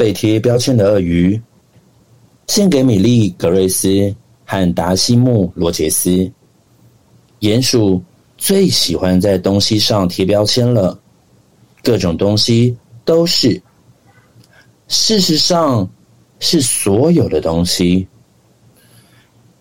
[0.00, 1.38] 被贴标签的鳄鱼，
[2.46, 4.16] 献给米莉·格瑞斯
[4.46, 6.10] 和达西姆·罗杰斯。
[7.40, 8.02] 鼹鼠
[8.38, 10.98] 最喜欢在东西上贴标签了，
[11.82, 12.74] 各种东西
[13.04, 13.60] 都是。
[14.88, 15.86] 事实上，
[16.38, 18.08] 是所有的东西。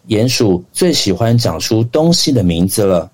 [0.07, 3.11] 鼹鼠最喜欢讲出东西的名字了，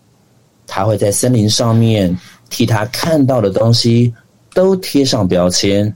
[0.68, 2.16] 它会在森林上面
[2.52, 4.13] 替它看到的东西
[4.54, 5.91] 都贴上标签。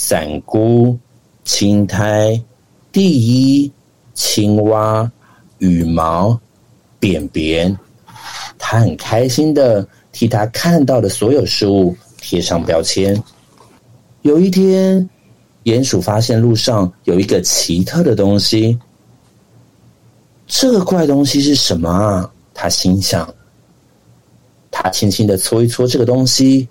[0.00, 0.96] 伞菇、
[1.44, 2.40] 青苔、
[2.92, 3.70] 地衣、
[4.14, 5.10] 青蛙、
[5.58, 6.38] 羽毛、
[7.00, 7.76] 便便，
[8.56, 13.20] 他很开心的替他看到的所有事物贴上标签。
[14.22, 15.10] 有一天，
[15.64, 18.78] 鼹鼠发现路上有一个奇特的东西。
[20.46, 22.30] 这个怪东西是什么啊？
[22.54, 23.28] 他心想。
[24.70, 26.68] 他轻轻的搓一搓这个东西，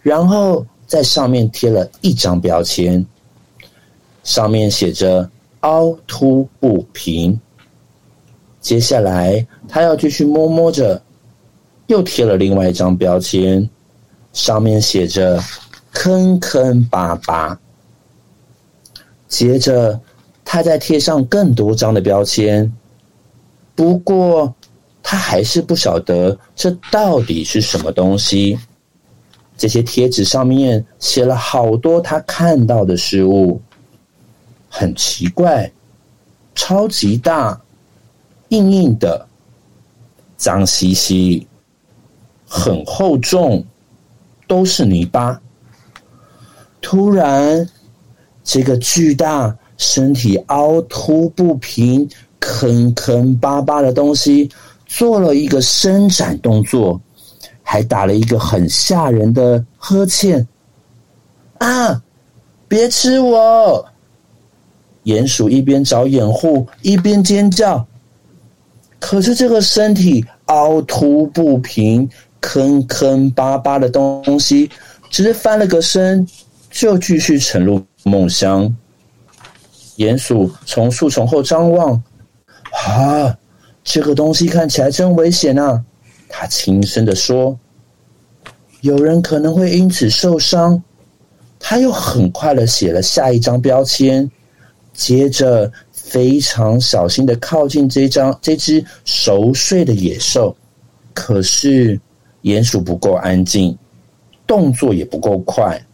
[0.00, 3.04] 然后在上面贴了一张标签，
[4.24, 7.38] 上面写着“凹凸不平”。
[8.58, 11.00] 接下来，他要继续摸摸着，
[11.88, 13.68] 又贴了另外一张标签，
[14.32, 15.38] 上面写着
[15.92, 17.60] “坑坑巴巴”。
[19.28, 20.00] 接着，
[20.42, 22.72] 他再贴上更多张的标签。
[23.74, 24.52] 不过，
[25.02, 28.58] 他还是不晓得这到底是什么东西。
[29.58, 33.60] 这些贴纸上面写了好多他看到的事物，
[34.70, 35.70] 很奇怪，
[36.54, 37.60] 超级大，
[38.48, 39.26] 硬硬的，
[40.38, 41.46] 脏兮兮，
[42.46, 43.62] 很厚重，
[44.46, 45.38] 都是泥巴。
[46.80, 47.68] 突然，
[48.42, 52.08] 这个巨大、身体凹凸不平。
[52.40, 54.48] 坑坑巴巴的东西
[54.86, 56.98] 做了一个伸展动作，
[57.70, 60.48] 还打了一个很吓人的呵欠。
[61.58, 62.02] 啊！
[62.66, 63.84] 别吃我！
[65.04, 67.86] 鼹鼠一边找掩护，一边尖叫。
[68.98, 72.08] 可是这个身体凹凸不平、
[72.40, 74.70] 坑坑巴巴的东西，
[75.10, 76.26] 只是翻了个身，
[76.70, 78.74] 就继续沉入梦乡。
[79.98, 82.02] 鼹鼠从树丛后张望。
[82.86, 83.36] 啊，
[83.84, 85.84] 这个东西看起来真危险啊！
[86.30, 87.58] 他轻声地说
[88.80, 90.82] ：“有人可能会因此受伤。”
[91.60, 94.30] 他又很快的写了下一张标签，
[94.92, 100.56] 接着非常小心的靠近这张这只熟睡的野兽。
[101.12, 102.00] 可是
[102.42, 103.76] 鼹鼠不够安静，
[104.46, 105.84] 动作也不够快。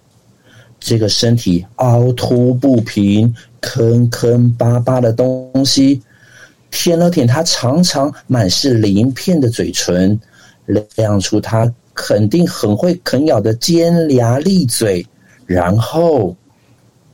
[0.79, 6.03] 这个身体凹凸不平、坑坑巴巴的东西。
[6.71, 10.21] 舔了舔他长长满是鳞片的嘴唇，
[10.97, 15.07] 亮出他肯定很会啃咬的尖牙利嘴，
[15.47, 16.35] 然后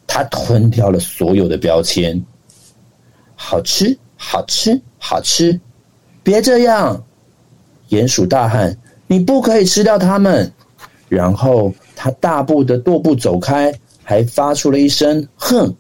[0.07, 2.21] 他吞掉了所有的标签。
[3.35, 5.61] 好吃，好吃，好吃！
[6.23, 7.03] 别这样！
[7.91, 8.77] 鼹鼠大喊
[9.07, 10.53] ：“你不可以吃掉它们！”
[11.09, 15.75] 然后他大步的踱步走开，还发出了一声“哼”。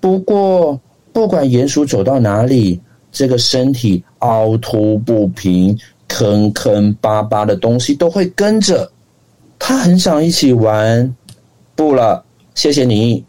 [0.00, 0.80] 不过。
[1.10, 2.80] 不管鼹鼠走到哪里，
[3.10, 5.76] 这个身体凹凸不平、
[6.08, 8.90] 坑坑巴巴的东西都会跟着。
[9.58, 11.14] 他很想一起玩，
[11.76, 12.24] 不了，
[12.54, 13.24] 谢谢你。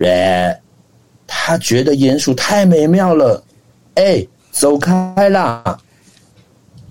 [0.00, 0.60] 耶，
[1.26, 3.42] 他觉得鼹鼠太美妙了。
[3.94, 5.78] 哎，走开啦！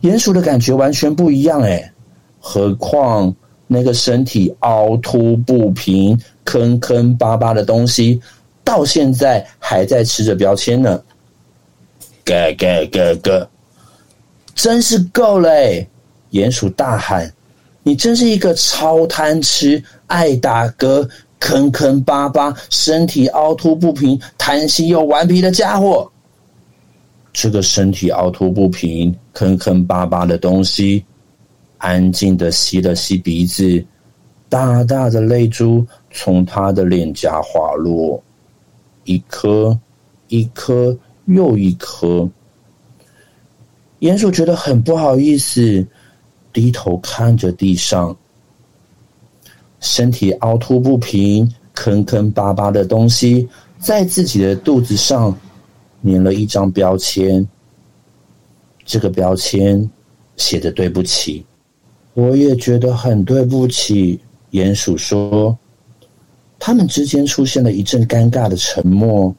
[0.01, 1.91] 鼹鼠的感觉完全不一样哎。
[2.39, 3.35] 何况
[3.67, 8.21] 那个身体凹凸不平、坑坑巴巴的东西。
[8.63, 10.99] 到现在还在吃着标签呢，
[12.23, 13.49] 咯咯咯咯，
[14.55, 15.49] 真是够了！
[16.31, 17.31] 鼹鼠大喊
[17.83, 21.07] ：“你真是一个超贪吃、爱打嗝、
[21.39, 26.09] 坑坑巴巴、身体凹凸不平、贪心又顽皮的家伙！”
[27.31, 31.03] 这个身体凹凸不平、坑坑巴巴的东西，
[31.77, 33.85] 安静的吸了吸鼻子，
[34.47, 38.23] 大大的泪珠从他的脸颊滑落。
[39.03, 39.77] 一颗，
[40.29, 42.27] 一颗又一颗。
[43.99, 45.85] 鼹鼠觉得很不好意思，
[46.51, 48.15] 低头看着地上，
[49.79, 53.47] 身体凹凸不平、坑坑巴巴的东西，
[53.79, 55.35] 在自己的肚子上
[56.03, 57.47] 粘了一张标签。
[58.85, 59.89] 这个标签
[60.37, 61.45] 写着“对不起”，
[62.13, 64.19] 我也觉得很对不起。
[64.51, 65.57] 鼹鼠说。
[66.57, 69.35] 他们之间出现了一阵尴尬的沉默，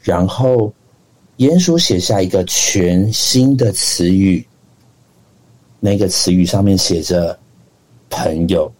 [0.00, 0.72] 然后
[1.38, 4.46] 鼹鼠写下一个全新的词语。
[5.80, 7.38] 那个词语上面写着
[8.08, 8.72] “朋友”。